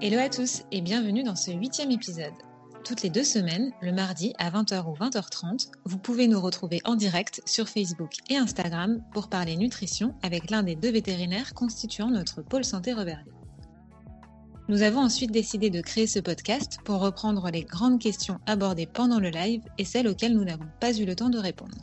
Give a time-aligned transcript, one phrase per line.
[0.00, 2.32] Hello à tous et bienvenue dans ce huitième épisode.
[2.84, 6.94] Toutes les deux semaines, le mardi à 20h ou 20h30, vous pouvez nous retrouver en
[6.94, 12.42] direct sur Facebook et Instagram pour parler nutrition avec l'un des deux vétérinaires constituant notre
[12.42, 13.32] pôle santé Reverdy.
[14.68, 19.18] Nous avons ensuite décidé de créer ce podcast pour reprendre les grandes questions abordées pendant
[19.18, 21.76] le live et celles auxquelles nous n'avons pas eu le temps de répondre.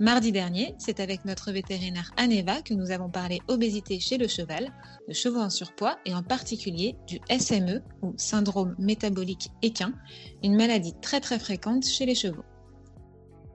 [0.00, 4.72] Mardi dernier, c'est avec notre vétérinaire Aneva que nous avons parlé obésité chez le cheval,
[5.08, 9.92] de chevaux en surpoids et en particulier du SME ou syndrome métabolique équin,
[10.44, 12.44] une maladie très très fréquente chez les chevaux.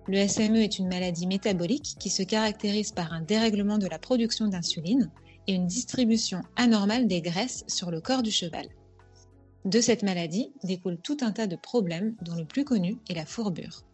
[0.09, 4.49] Le SME est une maladie métabolique qui se caractérise par un dérèglement de la production
[4.49, 5.09] d'insuline
[5.47, 8.67] et une distribution anormale des graisses sur le corps du cheval.
[9.63, 13.25] De cette maladie découle tout un tas de problèmes dont le plus connu est la
[13.25, 13.85] fourbure.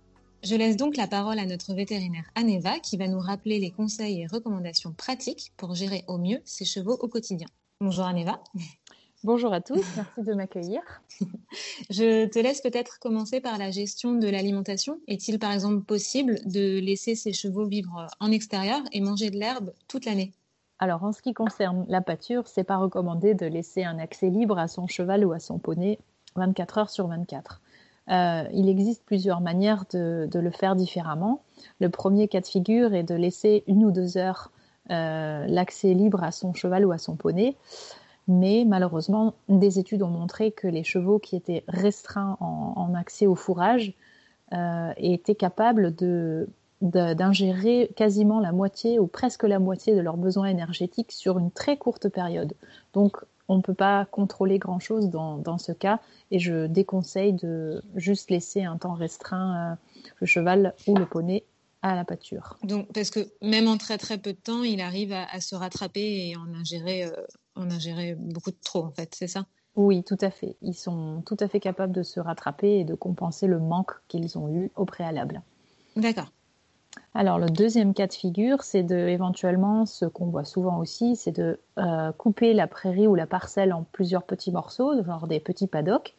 [0.41, 4.21] Je laisse donc la parole à notre vétérinaire Aneva qui va nous rappeler les conseils
[4.21, 7.47] et recommandations pratiques pour gérer au mieux ses chevaux au quotidien.
[7.81, 8.41] Bonjour Aneva.
[9.25, 10.81] Bonjour à tous, merci de m'accueillir.
[11.89, 15.01] Je te laisse peut-être commencer par la gestion de l'alimentation.
[15.07, 19.73] Est-il par exemple possible de laisser ses chevaux vivre en extérieur et manger de l'herbe
[19.89, 20.31] toute l'année?
[20.79, 24.57] Alors en ce qui concerne la pâture, c'est pas recommandé de laisser un accès libre
[24.57, 25.99] à son cheval ou à son poney
[26.37, 27.61] 24 heures sur 24.
[28.09, 31.41] Euh, il existe plusieurs manières de, le faire différemment.
[31.79, 34.51] Le premier cas de figure est de laisser une ou deux heures
[34.89, 37.55] euh, l'accès libre à son cheval ou à son poney.
[38.27, 43.35] Mais malheureusement, des études ont montré que les chevaux qui étaient restreints en, accès au
[43.35, 43.93] fourrage
[44.53, 45.95] euh, étaient capables
[46.81, 51.77] d'ingérer quasiment la moitié ou presque la moitié de leurs besoins énergétiques sur une très
[51.77, 52.53] courte période.
[53.49, 55.99] On ne peut pas contrôler grand-chose dans, ce cas
[56.31, 59.75] et je déconseille de juste laisser un temps restreint euh,
[60.21, 61.43] le cheval ou le poney
[61.81, 62.57] à la pâture.
[62.63, 66.29] Donc, parce que même en très très peu de temps, il arrive à, se rattraper
[66.29, 67.11] et en ingérer, euh,
[67.55, 69.45] en ingérer beaucoup de trop, en fait, c'est ça?
[69.75, 70.57] Oui, tout à fait.
[70.61, 74.37] Ils sont tout à fait capables de se rattraper et de compenser le manque qu'ils
[74.37, 75.41] ont eu au préalable.
[75.95, 76.31] D'accord.
[77.15, 81.31] Alors le deuxième cas de figure, c'est de éventuellement ce qu'on voit souvent aussi, c'est
[81.31, 85.67] de euh, couper la prairie ou la parcelle en plusieurs petits morceaux, genre des petits
[85.67, 86.15] paddocks,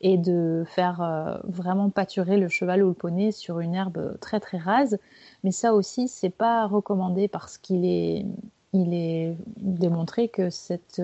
[0.00, 4.40] et de faire euh, vraiment pâturer le cheval ou le poney sur une herbe très
[4.40, 4.98] très rase.
[5.44, 8.24] Mais ça aussi, c'est pas recommandé parce qu'il est,
[8.72, 11.00] il est démontré que cette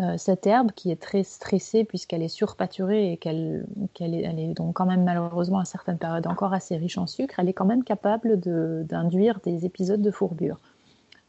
[0.00, 3.66] euh, cette herbe qui est très stressée puisqu'elle est surpâturée et qu'elle
[4.00, 7.52] est, donc quand même malheureusement à certaines périodes encore assez riche en sucre, elle est
[7.52, 8.38] quand même capable
[8.86, 10.60] d'induire des épisodes de fourbure.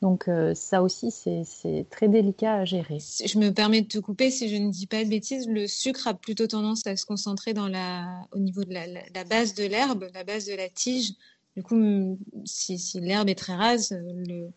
[0.01, 2.99] Donc euh, ça aussi, c'est très délicat à gérer.
[2.99, 5.47] Je me permets de te couper si je ne dis pas de bêtises.
[5.47, 9.55] Le sucre a plutôt tendance à se concentrer dans la, au niveau de la, base
[9.55, 11.13] de l'herbe, la base de la tige.
[11.57, 14.51] Du coup, si, si l'herbe est très rase, le,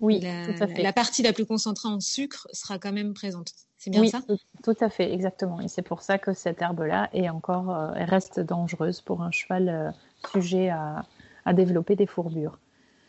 [0.00, 0.82] oui, la, tout à fait.
[0.82, 3.52] la partie la plus concentrée en sucre sera quand même présente.
[3.76, 4.22] C'est bien ça?
[4.62, 5.60] tout, à fait, exactement.
[5.60, 9.68] Et c'est pour ça que cette herbe-là est encore, euh, reste dangereuse pour un cheval
[9.68, 9.90] euh,
[10.32, 11.04] sujet à,
[11.52, 12.58] développer des fourbures.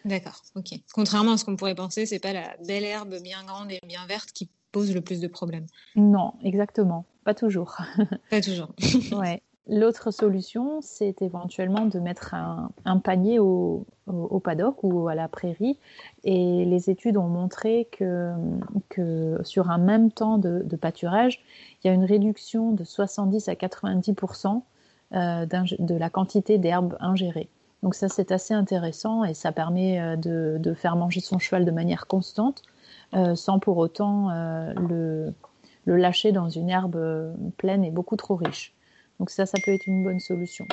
[0.04, 0.74] D'accord, ok.
[0.94, 4.06] Contrairement à ce qu'on pourrait penser, c'est pas la belle herbe bien grande et bien
[4.06, 5.66] verte qui pose le plus de problèmes.
[5.96, 7.06] Non, exactement.
[7.24, 7.78] Pas toujours.
[8.30, 8.74] Pas toujours.
[9.14, 9.42] ouais.
[9.68, 13.88] L'autre solution, c'est éventuellement de mettre un, panier au,
[14.44, 15.80] paddock ou à la prairie.
[16.24, 21.44] Et les études ont montré que, sur un même temps de, pâturage,
[21.84, 24.62] il y a une réduction de 70 à 90%
[25.14, 27.50] euh, de la quantité d'herbes ingérées.
[27.82, 31.72] Donc ça, c'est assez intéressant et ça permet euh, de, faire manger son cheval de
[31.72, 32.62] manière constante
[33.16, 34.30] euh, sans pour autant
[34.76, 35.34] le
[35.88, 38.75] lâcher dans une herbe pleine et beaucoup trop riche.
[39.20, 40.68] Donc ça, ça peut être une bonne solution.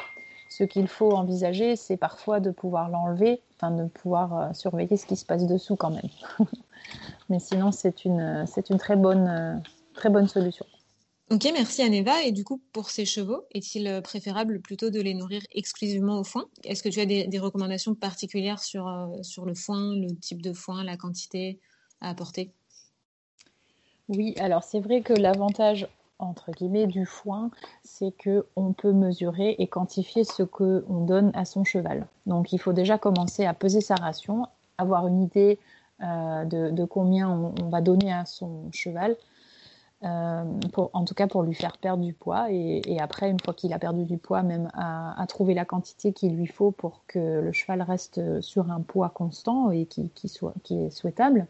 [0.48, 5.06] Ce qu'il faut envisager, c'est parfois de pouvoir l'enlever, enfin de pouvoir euh, surveiller ce
[5.06, 6.10] qui se passe dessous quand même.
[7.30, 9.54] Mais sinon, c'est une, c'est une très bonne, euh,
[9.94, 10.66] très bonne solution.
[11.30, 12.22] Ok, merci Aneva.
[12.24, 16.24] Et du coup, pour ces chevaux, est-il euh, préférable plutôt de les nourrir exclusivement au
[16.24, 16.44] foin?
[16.64, 20.84] Est-ce que tu as des, recommandations particulières sur, sur le foin, le type de foin,
[20.84, 21.60] la quantité
[22.02, 22.52] à apporter?
[24.08, 25.88] Oui, alors c'est vrai que l'avantage
[26.22, 27.50] entre guillemets du foin,
[27.84, 32.06] c'est que on peut mesurer et quantifier ce que on donne à son cheval.
[32.26, 34.46] Donc il faut déjà commencer à peser sa ration,
[34.78, 35.58] avoir une idée
[36.02, 39.16] euh, de, combien on, va donner à son cheval,
[40.02, 42.50] euh, en tout cas pour lui faire perdre du poids.
[42.50, 46.34] Et, après, une fois qu'il a perdu du poids, même à, trouver la quantité qu'il
[46.34, 50.74] lui faut pour que le cheval reste sur un poids constant et qui, soit, qui
[50.86, 51.46] est souhaitable.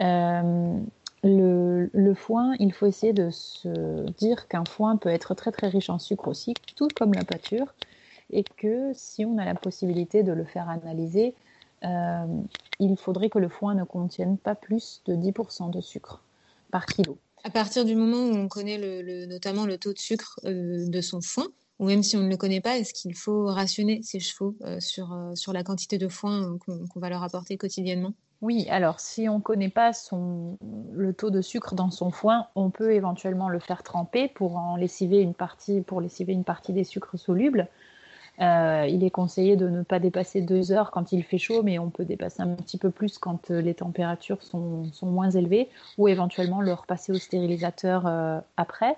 [0.00, 0.80] Euh,
[1.22, 5.90] le, foin, il faut essayer de se dire qu'un foin peut être très très riche
[5.90, 7.74] en sucre aussi, tout comme la pâture,
[8.30, 11.34] et que si on a la possibilité de le faire analyser,
[11.84, 12.26] euh,
[12.78, 16.22] il faudrait que le foin ne contienne pas plus de 10% de sucre
[16.70, 17.18] par kilo.
[17.44, 18.78] À partir du moment où on connaît
[19.26, 21.46] notamment le taux de sucre de son foin,
[21.78, 25.16] ou même si on ne le connaît pas, est-ce qu'il faut rationner ses chevaux sur,
[25.34, 28.12] sur la quantité de foin qu'on va leur apporter quotidiennement?
[28.42, 29.92] Oui, alors si on ne connaît pas
[30.94, 34.76] le taux de sucre dans son foin, on peut éventuellement le faire tremper pour en
[34.76, 37.68] lessiver une partie, pour lessiver une partie des sucres solubles.
[38.40, 41.78] Euh, il est conseillé de ne pas dépasser deux heures quand il fait chaud, mais
[41.78, 46.08] on peut dépasser un petit peu plus quand euh, les températures sont, moins élevées, ou
[46.08, 48.96] éventuellement le repasser au stérilisateur euh, après.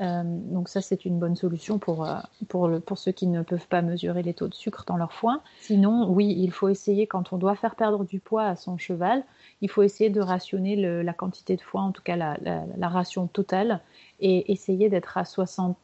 [0.00, 2.16] Euh, donc ça, c'est une bonne solution pour, euh,
[2.48, 5.12] pour, le, pour ceux qui ne peuvent pas mesurer les taux de sucre dans leur
[5.12, 5.40] foin.
[5.60, 9.24] Sinon, oui, il faut essayer, quand on doit faire perdre du poids à son cheval,
[9.62, 13.26] il faut essayer de rationner la quantité de foin, en tout cas la, la, ration
[13.26, 13.80] totale,
[14.20, 15.74] et essayer d'être à 75%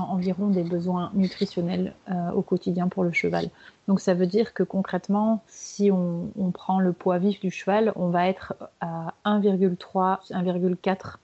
[0.00, 3.50] environ des besoins nutritionnels euh, au quotidien pour le cheval.
[3.88, 7.92] Donc ça veut dire que concrètement, si on, on prend le poids vif du cheval,
[7.94, 11.18] on va être à 1,3, 1,4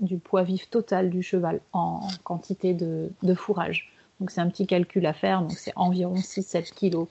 [0.00, 3.92] du poids vif total du cheval en quantité de, fourrage.
[4.20, 7.06] Donc c'est un petit calcul à faire, donc c'est environ 6-7 kg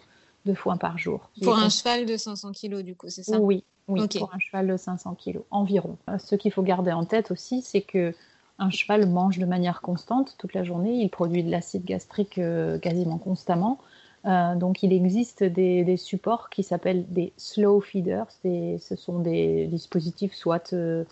[0.46, 1.30] de foin par jour.
[1.42, 3.40] Pour un cheval de 500 kg du coup, c'est ça?
[3.40, 5.98] Oui, oui pour un cheval de 500 kg environ.
[6.08, 8.14] Euh, ce qu'il faut garder en tête aussi, c'est que
[8.60, 12.78] un cheval mange de manière constante toute la journée, il produit de l'acide gastrique euh,
[12.78, 13.80] quasiment constamment.
[14.26, 18.28] Euh, donc il existe des, supports qui s'appellent des slow feeders.
[18.44, 21.06] ce sont des dispositifs soit euh,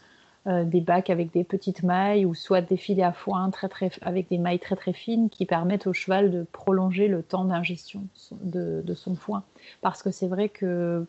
[0.46, 4.30] des bacs avec des petites mailles ou soit des filets à foin très, très, avec
[4.30, 8.94] des mailles très très fines qui permettent au cheval de prolonger le temps d'ingestion de,
[8.94, 9.44] son foin.
[9.82, 11.06] Parce que c'est vrai que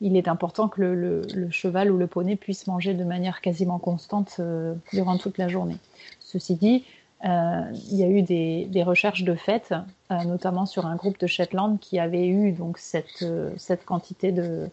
[0.00, 4.36] il est important que le, cheval ou le poney puisse manger de manière quasiment constante
[4.40, 5.76] euh, durant toute la journée.
[6.20, 6.84] Ceci dit,
[7.24, 9.72] euh, il y a eu des, recherches de fait,
[10.10, 13.24] notamment sur un groupe de Shetland qui avait eu donc cette,
[13.56, 14.68] cette quantité de, euh,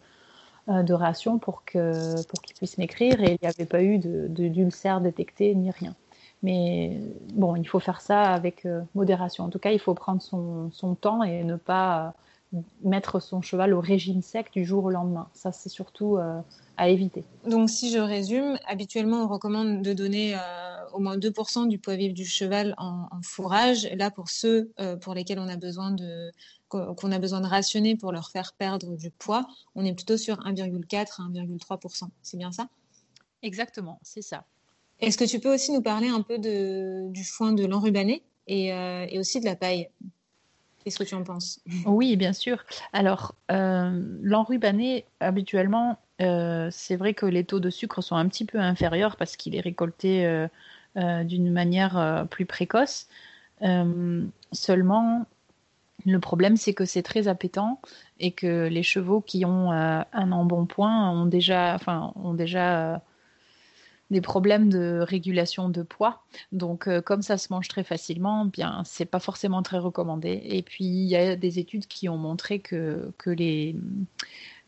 [0.67, 1.81] de ration pour qu'ils
[2.29, 5.95] pour puissent m'écrire et il n'y avait pas eu d'ulcère de, détecté ni rien.
[6.43, 6.99] Mais
[7.33, 9.43] bon, il faut faire ça avec euh, modération.
[9.43, 12.13] En tout cas, il faut prendre son, son temps et ne pas
[12.83, 15.30] mettre son cheval au régime sec du jour au lendemain.
[15.33, 16.39] Ça, c'est surtout euh,
[16.77, 17.24] à éviter.
[17.45, 20.39] Donc, si je résume, habituellement, on recommande de donner euh,
[20.94, 23.88] au moins 2% du poids vif du cheval en, fourrage.
[23.95, 26.31] Là, pour ceux euh, pour lesquels on a besoin de
[26.69, 29.45] qu'on a besoin de rationner pour leur faire perdre du poids,
[29.75, 32.07] on est plutôt sur 1,4 à 1,3%.
[32.21, 32.69] C'est bien ça?
[33.44, 34.45] Exactement, c'est ça.
[35.01, 38.68] Est-ce que tu peux aussi nous parler un peu de, du foin de l'enrubané et,
[38.68, 39.89] et aussi de la paille?
[40.83, 41.60] Qu'est-ce que tu en penses?
[41.86, 42.63] Oui, bien sûr.
[42.94, 48.45] Alors, euh, l'enrubané, habituellement, euh, c'est vrai que les taux de sucre sont un petit
[48.45, 50.48] peu inférieurs parce qu'il est récolté euh,
[50.98, 53.07] euh, d'une manière plus précoce.
[54.51, 55.25] seulement,
[56.06, 57.80] le problème, c'est que c'est très appétant
[58.19, 63.01] et que les chevaux qui ont un embonpoint ont déjà, enfin, ont déjà
[64.11, 66.23] des problèmes de régulation de poids.
[66.51, 70.41] Donc, euh, comme ça se mange très facilement, bien, c'est pas forcément très recommandé.
[70.43, 73.75] Et puis, il y a des études qui ont montré que, que les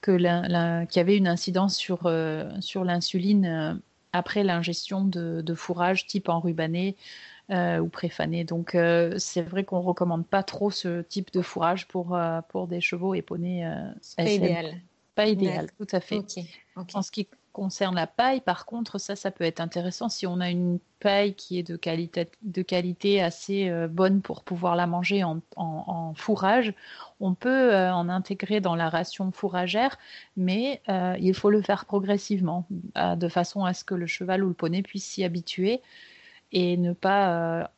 [0.02, 3.74] que la, qu'il y avait une incidence sur, euh, sur l'insuline euh,
[4.12, 6.98] après l'ingestion de, de, fourrage type enrubané
[7.50, 8.44] ou préfané.
[8.44, 8.76] Donc,
[9.18, 12.18] c'est vrai qu'on recommande pas trop ce type de fourrage pour,
[12.50, 13.64] pour des chevaux et poneys.
[14.18, 14.76] pas idéal.
[15.16, 16.24] Pas idéal, tout à fait.
[16.76, 20.40] En ce qui concerne la paille, par contre, ça, ça peut être intéressant si on
[20.40, 24.88] a une paille qui est de qualité, de qualité assez euh, bonne pour pouvoir la
[24.88, 26.74] manger en, fourrage.
[27.20, 29.98] On peut euh, en intégrer dans la ration fourragère,
[30.36, 32.66] mais euh, il faut le faire progressivement,
[32.96, 35.82] de façon à ce que le cheval ou le poney puisse s'y habituer
[36.52, 37.72] et ne pas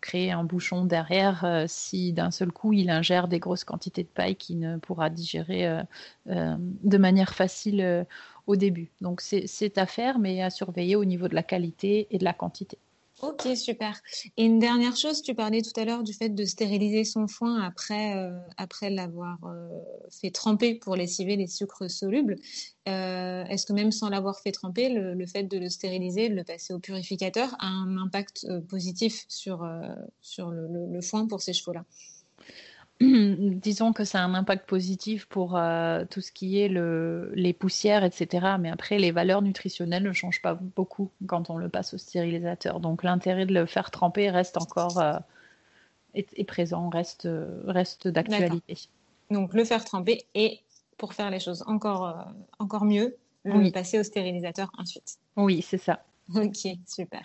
[0.00, 4.36] créer un bouchon derrière si d'un seul coup il ingère des grosses quantités de paille
[4.36, 5.82] qu'il ne pourra digérer
[6.26, 8.06] de manière facile
[8.46, 8.90] au début.
[9.00, 12.32] Donc c'est à faire, mais à surveiller au niveau de la qualité et de la
[12.32, 12.78] quantité.
[13.22, 13.98] Ok, super.
[14.36, 17.62] Et une dernière chose, tu parlais tout à l'heure du fait de stériliser son foin
[17.62, 19.70] après, euh, après l'avoir euh,
[20.10, 22.36] fait tremper pour lessiver les sucres solubles.
[22.88, 26.44] Euh, est-ce que même sans l'avoir fait tremper, le, fait de le stériliser, de le
[26.44, 29.66] passer au purificateur, a un impact positif sur,
[30.20, 31.86] sur le foin pour ces chevaux-là?
[33.00, 37.52] disons que ça a un impact positif pour euh, tout ce qui est le, les
[37.52, 38.56] poussières, etc.
[38.58, 42.80] Mais après, les valeurs nutritionnelles ne changent pas beaucoup quand on le passe au stérilisateur.
[42.80, 45.18] Donc l'intérêt de le faire tremper reste encore euh,
[46.14, 47.28] est, présent, reste,
[47.66, 48.88] reste d'actualité.
[49.30, 50.60] Donc le faire tremper et
[50.96, 52.22] pour faire les choses encore, euh,
[52.58, 55.18] encore mieux, le passer au stérilisateur ensuite.
[55.36, 56.02] Oui, c'est ça.
[56.34, 57.22] Ok, super.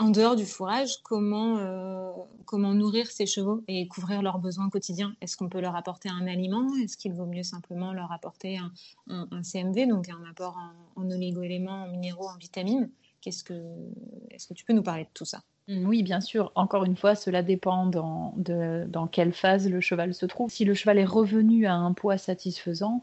[0.00, 2.10] En dehors du fourrage, comment, euh,
[2.46, 5.14] comment nourrir ces chevaux et couvrir leurs besoins quotidiens?
[5.20, 6.74] Est-ce qu'on peut leur apporter un aliment?
[6.82, 8.58] Est-ce qu'il vaut mieux simplement leur apporter
[9.08, 10.56] un, CMV, donc un apport
[10.96, 12.90] en, en oligo-éléments, en minéraux, en vitamines?
[13.26, 15.42] Est-ce que tu peux nous parler de tout ça?
[15.68, 16.50] Oui, bien sûr.
[16.54, 20.50] Encore une fois, cela dépend dans, dans quelle phase le cheval se trouve.
[20.50, 23.02] Si le cheval est revenu à un poids satisfaisant,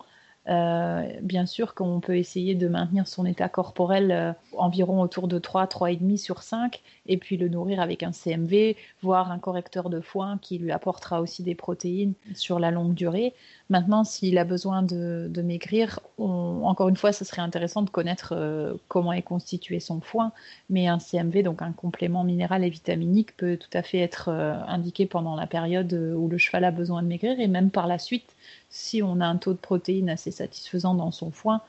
[1.21, 5.65] bien sûr qu'on peut essayer de maintenir son état corporel euh, environ autour de 3,
[5.65, 10.37] 3,5 sur 5, et puis le nourrir avec un CMV, voire un correcteur de foin
[10.41, 13.33] qui lui apportera aussi des protéines sur la longue durée.
[13.69, 18.75] Maintenant, s'il a besoin de, maigrir, encore une fois, ce serait intéressant de connaître euh,
[18.87, 20.31] comment est constitué son foin,
[20.69, 25.05] mais un CMV, donc un complément minéral et vitaminique, peut tout à fait être indiqué
[25.05, 28.35] pendant la période où le cheval a besoin de maigrir, et même par la suite
[28.69, 31.61] si on a un taux de protéines assez satisfaisant dans son foin,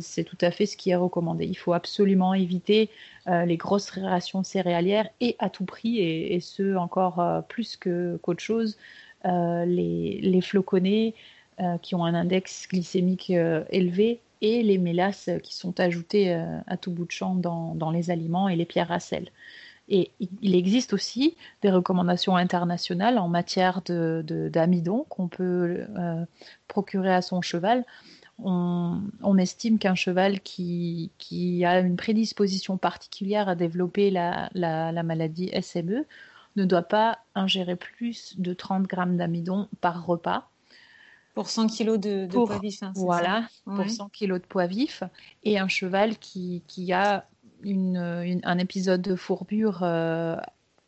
[0.00, 1.46] c'est tout à fait ce qui est recommandé.
[1.46, 2.90] Il faut absolument éviter
[3.28, 8.42] euh, les grosses rations céréalières et à tout prix, et, ce encore euh, plus qu'autre
[8.42, 11.14] chose, euh, les, les, floconnés
[11.82, 17.06] qui ont un index glycémique élevé et les mélasses qui sont ajoutées à tout bout
[17.06, 19.30] de champ dans, les aliments et les pierres à sel.
[19.88, 26.24] Et il existe aussi des recommandations internationales en matière d'amidon de, qu'on peut euh,
[26.68, 27.84] procurer à son cheval.
[28.42, 31.10] On, estime qu'un cheval qui,
[31.64, 34.50] a une prédisposition particulière à développer la,
[35.04, 36.06] maladie SME
[36.56, 40.48] ne doit pas ingérer plus de 30 grammes d'amidon par repas.
[41.34, 42.82] Pour 100 kg de, poids vif.
[42.82, 45.02] Hein, voilà, pour 100 kg de poids vif.
[45.42, 47.26] Et un cheval qui, qui a
[47.64, 50.36] un épisode de fourbure euh,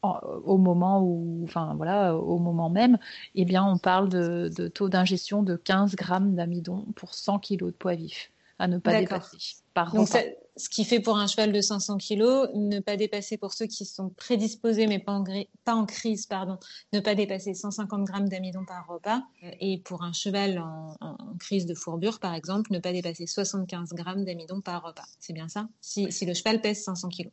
[0.03, 2.99] au moment où, enfin voilà, au moment même,
[3.35, 7.71] eh bien, on parle de, taux d'ingestion de 15 grammes d'amidon pour 100 kg de
[7.71, 9.37] poids vif à ne pas dépasser
[9.75, 10.09] par Donc
[10.57, 13.85] ce qui fait pour un cheval de 500 kg, ne pas dépasser pour ceux qui
[13.85, 15.25] sont prédisposés mais pas en,
[15.65, 16.59] pas en crise, pardon,
[16.93, 19.23] ne pas dépasser 150 grammes d'amidon par repas.
[19.61, 20.97] Et pour un cheval en,
[21.39, 25.07] crise de fourbure, par exemple, ne pas dépasser 75 grammes d'amidon par repas.
[25.21, 25.69] C'est bien ça?
[25.81, 27.31] Si, si le cheval pèse 500 kg.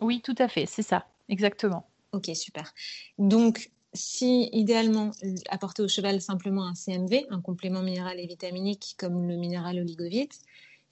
[0.00, 1.88] Oui, tout à fait, c'est ça, exactement.
[2.12, 2.74] Ok, super.
[3.18, 5.12] Donc, si idéalement
[5.48, 10.40] apporter au cheval simplement un CMV, un complément minéral et vitaminique comme le minéral oligovite,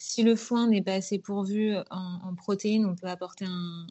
[0.06, 3.86] si le foin n'est pas assez pourvu en, protéines, on peut apporter un,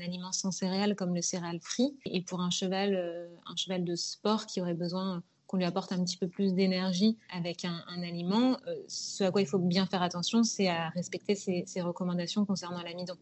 [0.00, 1.94] aliment sans céréales comme le céréal free.
[2.06, 5.92] Et pour un cheval, euh, un cheval de sport qui aurait besoin qu'on lui apporte
[5.92, 9.84] un petit peu plus d'énergie avec un, aliment, euh, ce à quoi il faut bien
[9.84, 13.14] faire attention, c'est à respecter ces, recommandations concernant l'amidon.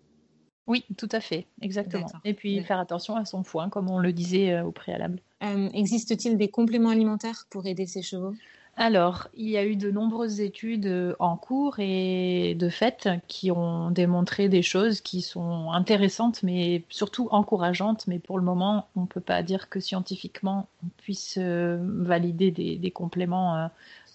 [0.68, 2.06] Oui, tout à fait, exactement.
[2.25, 5.20] Et puis faire attention à son foin, comme on le disait euh, au préalable.
[5.40, 8.34] Existe-t-il des compléments alimentaires pour aider ces chevaux?
[8.82, 13.50] Alors, il y a eu de nombreuses études euh, en cours et de fait qui
[13.50, 18.06] ont démontré des choses qui sont intéressantes, mais surtout encourageantes.
[18.06, 22.50] Mais pour le moment, on ne peut pas dire que scientifiquement on puisse euh, valider
[22.50, 23.66] des, compléments euh,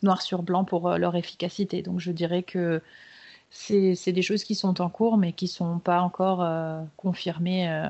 [0.01, 1.84] noir sur blanc pour leur efficacité.
[1.84, 2.81] Donc, je dirais que
[3.51, 6.43] c'est des choses qui sont en cours, mais qui ne sont pas encore
[6.98, 7.88] confirmées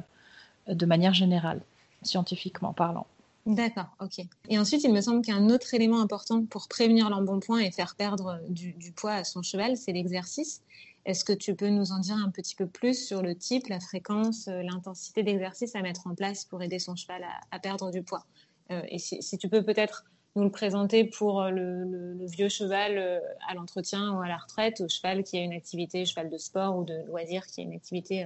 [0.67, 1.61] de manière générale,
[2.03, 3.07] scientifiquement parlant.
[3.45, 4.25] D'accord, ok.
[4.49, 8.39] Et ensuite, il me semble qu'un autre élément important pour prévenir l'embonpoint et faire perdre
[8.49, 10.63] du, poids à son cheval, c'est l'exercice.
[11.05, 13.79] Est-ce que tu peux nous en dire un petit peu plus sur le type, la
[13.79, 18.01] fréquence, euh, l'intensité d'exercice à mettre en place pour aider son cheval à, perdre du
[18.01, 18.25] poids?
[18.71, 23.53] Euh, Et si, tu peux peut-être nous le présenter pour euh, le, vieux cheval à
[23.53, 26.83] l'entretien ou à la retraite, au cheval qui a une activité, cheval de sport ou
[26.83, 28.25] de loisir qui a une activité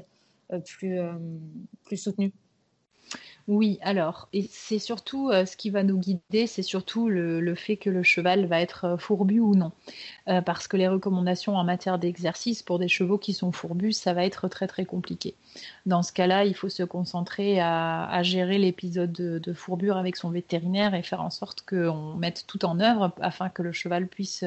[0.64, 0.98] plus,
[1.84, 2.32] plus soutenue.
[3.50, 7.78] Oui, alors, et c'est surtout euh, ce qui va nous guider, c'est surtout le, fait
[7.78, 9.72] que le cheval va être euh, fourbu ou non.
[10.28, 14.14] Euh, parce que les recommandations en matière d'exercice pour des chevaux qui sont fourbus, ça
[14.14, 15.34] va être très très compliqué.
[15.88, 20.94] Dans ce cas-là, il faut se concentrer à, gérer l'épisode de, fourbure avec son vétérinaire
[20.94, 24.46] et faire en sorte qu'on mette tout en œuvre afin que le cheval puisse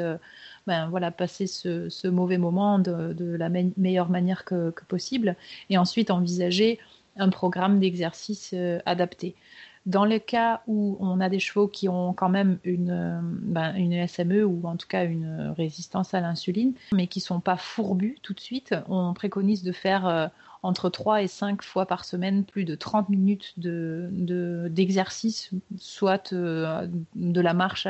[0.69, 5.35] ben, voilà, passer ce, mauvais moment de, la meilleure manière que, que possible.
[5.71, 6.79] Et ensuite envisager
[7.17, 9.35] un programme d'exercice euh, adapté.
[9.85, 13.75] Dans le cas où on a des chevaux qui ont quand même une, euh, ben,
[13.75, 17.57] une SME ou en tout cas une résistance à l'insuline, mais qui ne sont pas
[17.57, 20.29] fourbus tout de suite, on préconise de faire euh,
[20.63, 27.41] entre 3 et 5 fois par semaine plus de 30 minutes d'exercice, de, soit de
[27.41, 27.89] la marche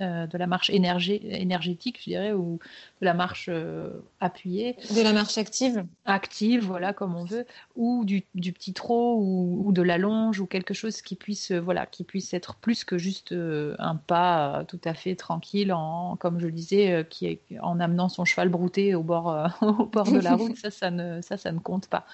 [0.00, 2.60] euh, de la marche énergétique, je dirais, ou
[3.00, 4.76] de la marche euh, appuyée.
[4.94, 7.44] De la marche active Active, voilà, comme on veut,
[7.74, 12.04] ou du, petit trot, ou, de la longe, ou quelque chose qui puisse, voilà, qui
[12.04, 13.34] puisse être plus que juste
[13.78, 18.08] un pas tout à fait tranquille, en, comme je le disais, qui est, en amenant
[18.08, 21.50] son cheval brouté au bord, au bord de la route, ça, ça ne, ça, ça
[21.50, 22.06] ne compte pas.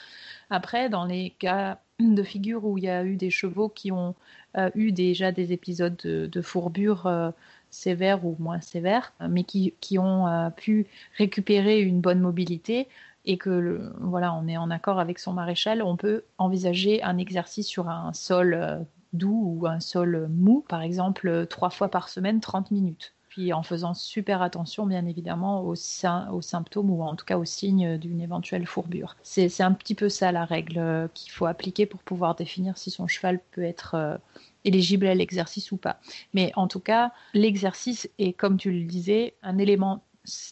[0.49, 4.15] Après, dans les cas de figure où il y a eu des chevaux qui ont
[4.57, 7.31] euh, eu déjà des épisodes de, fourbure euh,
[7.71, 10.87] sévères ou moins sévères, mais qui, ont euh, pu
[11.17, 12.89] récupérer une bonne mobilité
[13.25, 17.67] et que voilà, on est en accord avec son maréchal, on peut envisager un exercice
[17.67, 22.71] sur un sol doux ou un sol mou, par exemple trois fois par semaine, 30
[22.71, 23.16] minutes
[23.53, 28.21] en faisant super attention, bien évidemment, aux, symptômes ou en tout cas aux signes d'une
[28.21, 29.17] éventuelle fourbure.
[29.23, 32.91] C'est un petit peu ça la règle euh, qu'il faut appliquer pour pouvoir définir si
[32.91, 34.17] son cheval peut être euh,
[34.65, 35.99] éligible à l'exercice ou pas.
[36.35, 40.03] Mais en tout cas, l'exercice est, comme tu le disais, un élément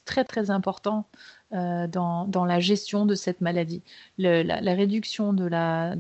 [0.04, 1.06] très très important
[1.52, 3.82] euh, dans, la gestion de cette maladie.
[4.18, 5.46] la, réduction de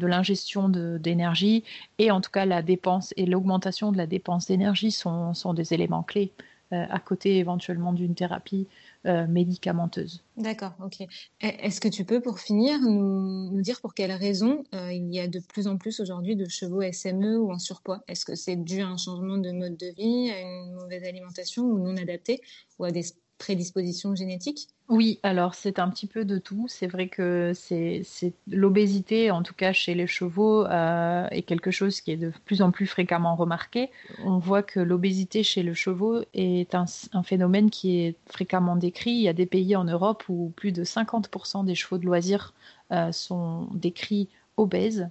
[0.06, 1.64] l'ingestion d'énergie
[1.98, 6.02] et en tout cas la dépense et l'augmentation de la dépense d'énergie sont, des éléments
[6.02, 6.32] clés.
[6.74, 8.66] Euh, à côté éventuellement d'une thérapie
[9.06, 10.22] euh, médicamenteuse.
[10.36, 11.02] D'accord, ok.
[11.02, 11.06] E,
[11.40, 15.28] est-ce que tu peux, pour finir, nous, dire pour quelles raisons euh, il y a
[15.28, 18.02] de plus en plus aujourd'hui de chevaux SME ou en surpoids?
[18.08, 21.62] Est-ce que c'est dû à un changement de mode de vie, à une mauvaise alimentation
[21.64, 22.40] ou non adaptée,
[22.78, 23.04] ou à des
[23.38, 26.66] prédispositions génétiques Oui, alors c'est un petit peu de tout.
[26.68, 28.02] C'est vrai que c'est
[28.46, 32.62] l'obésité, en tout cas chez les chevaux, euh, est quelque chose qui est de plus
[32.62, 33.90] en plus fréquemment remarqué.
[34.24, 36.86] On voit que l'obésité chez le chevaux est un,
[37.22, 39.12] phénomène qui est fréquemment décrit.
[39.12, 42.54] Il y a des pays en Europe où plus de 50% des chevaux de loisirs
[42.92, 45.08] euh, sont décrits obèses.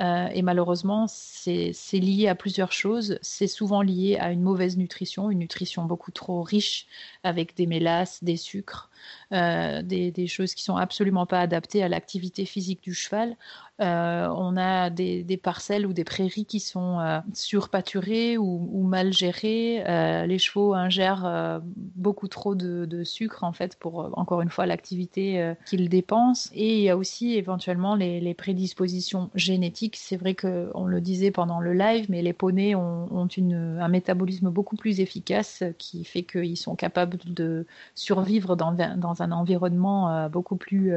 [0.00, 3.18] Euh, et malheureusement, c'est lié à plusieurs choses.
[3.22, 6.86] C'est souvent lié à une mauvaise nutrition, une nutrition beaucoup trop riche
[7.22, 8.90] avec des mélasses, des sucres,
[9.32, 13.36] euh, des, choses qui sont absolument pas adaptées à l'activité physique du cheval.
[13.80, 19.82] Euh, on a des, parcelles ou des prairies qui sont euh, surpâturées ou, mal gérées.
[20.26, 21.60] Les chevaux ingèrent
[21.96, 26.50] beaucoup trop de, sucre en fait pour encore une fois l'activité qu'ils dépensent.
[26.54, 29.96] Et il y a aussi éventuellement les, prédispositions génétiques.
[29.96, 34.50] C'est vrai que on le disait pendant le live, mais les poneys ont, un métabolisme
[34.50, 40.56] beaucoup plus efficace qui fait qu'ils sont capables de survivre dans, dans un environnement beaucoup
[40.56, 40.92] plus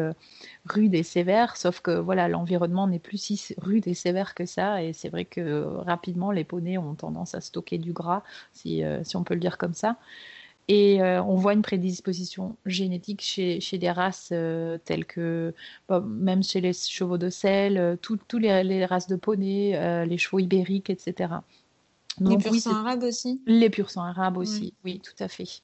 [0.65, 1.57] rude et sévère.
[1.57, 4.83] Sauf que voilà, l'environnement n'est plus si rude et sévère que ça.
[4.83, 8.83] Et c'est vrai que euh, rapidement, les poneys ont tendance à stocker du gras, si,
[8.83, 9.97] euh, si on peut le dire comme ça.
[10.69, 14.33] Et euh, on voit une prédisposition génétique chez, chez des races
[14.83, 15.53] telles que,
[15.89, 20.89] même chez les chevaux de sel, toutes les, les, races de poneys, les chevaux ibériques,
[20.89, 21.35] etc.
[22.19, 23.41] les pur sang arabes aussi?
[23.45, 25.61] Les pur sang arabes aussi, oui, tout à fait.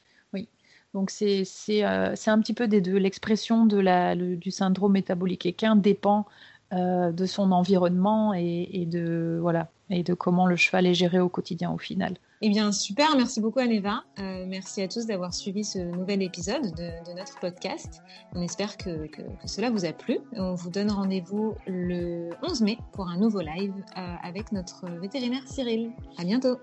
[0.94, 2.98] Donc c'est un petit peu des deux.
[2.98, 6.26] L'expression de la, du syndrome métabolique équin dépend
[6.74, 11.30] euh, de son environnement et, de voilà et de comment le cheval est géré au
[11.30, 12.16] quotidien au final.
[12.42, 14.04] Eh bien super, merci beaucoup Aneva.
[14.18, 18.02] Euh, merci à tous d'avoir suivi ce nouvel épisode de, notre podcast.
[18.34, 19.08] On espère que,
[19.46, 20.18] cela vous a plu.
[20.36, 25.44] On vous donne rendez-vous le 11 mai pour un nouveau live euh, avec notre vétérinaire
[25.48, 25.92] Cyril.
[26.18, 26.58] À bientôt.